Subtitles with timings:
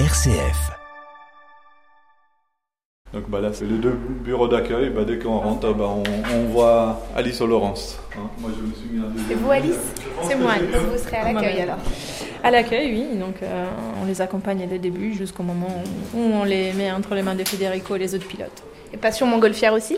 [0.00, 0.72] RCF.
[3.12, 4.90] Donc bah là, c'est les deux bureaux d'accueil.
[4.90, 6.02] Bah, dès qu'on rentre, bah, on,
[6.34, 8.00] on voit Alice ou Laurence.
[8.16, 9.04] Hein, moi, je me suis mis.
[9.30, 9.78] Et vous, Alice
[10.24, 11.78] C'est moi, donc vous serez à l'accueil alors.
[12.42, 13.16] À l'accueil, oui.
[13.18, 13.66] Donc, euh,
[14.02, 17.36] on les accompagne dès le début jusqu'au moment où on les met entre les mains
[17.36, 18.64] de Federico et les autres pilotes.
[18.92, 19.96] Et passion montgolfière aussi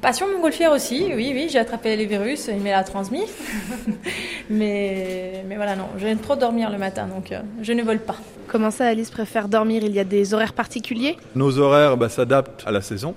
[0.00, 1.48] Passion montgolfière aussi, oui, oui.
[1.50, 3.24] J'ai attrapé les virus, il me l'a transmis.
[4.50, 8.16] mais, mais voilà, non, j'aime trop dormir le matin, donc euh, je ne vole pas.
[8.46, 9.82] Comment ça, Alice préfère dormir?
[9.84, 11.16] Il y a des horaires particuliers?
[11.34, 13.14] Nos horaires bah, s'adaptent à la saison.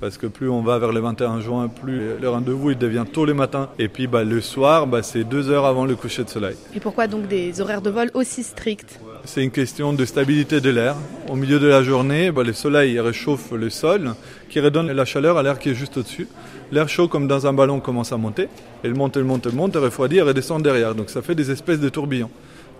[0.00, 3.24] Parce que plus on va vers le 21 juin, plus le rendez-vous il devient tôt
[3.24, 3.68] le matin.
[3.78, 6.56] Et puis bah, le soir, bah, c'est deux heures avant le coucher de soleil.
[6.74, 8.98] Et pourquoi donc des horaires de vol aussi stricts?
[9.24, 10.96] C'est une question de stabilité de l'air.
[11.28, 14.14] Au milieu de la journée, bah, le soleil réchauffe le sol,
[14.48, 16.26] qui redonne la chaleur à l'air qui est juste au-dessus.
[16.72, 18.48] L'air chaud, comme dans un ballon, commence à monter.
[18.82, 20.94] Il monte, il monte, il monte, il refroidit et redescend derrière.
[20.94, 22.30] Donc ça fait des espèces de tourbillons.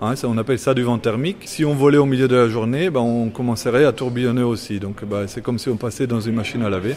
[0.01, 1.43] Hein, on appelle ça du vent thermique.
[1.45, 4.81] Si on volait au milieu de la journée, bah, on commencerait à tourbillonner aussi.
[4.81, 6.97] Donc bah, c'est comme si on passait dans une machine à laver.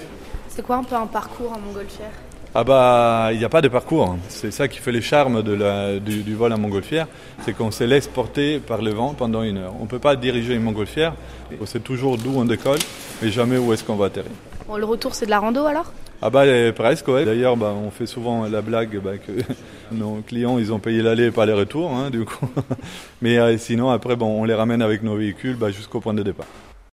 [0.49, 2.11] C'est quoi un peu un parcours en montgolfière?
[2.57, 4.15] Ah bah, il n'y a pas de parcours.
[4.29, 7.05] C'est ça qui fait le charme de la, du, du vol en montgolfière,
[7.41, 9.73] c'est qu'on se laisse porter par le vent pendant une heure.
[9.77, 11.15] On ne peut pas diriger une montgolfière,
[11.59, 12.79] on sait toujours d'où on décolle,
[13.21, 14.31] mais jamais où est-ce qu'on va atterrir.
[14.69, 15.91] Bon, le retour, c'est de la rando alors?
[16.21, 17.25] Ah bah eh, presque, ouais.
[17.25, 19.33] D'ailleurs, bah, on fait souvent la blague bah, que
[19.91, 22.47] nos clients, ils ont payé l'aller et pas les retours, hein, du coup.
[23.21, 26.23] Mais euh, sinon, après, bon, on les ramène avec nos véhicules bah, jusqu'au point de
[26.23, 26.47] départ.